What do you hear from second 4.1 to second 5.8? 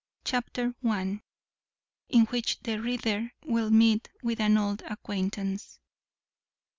with an old acquaintance.